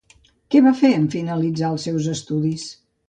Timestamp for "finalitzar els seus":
1.17-2.09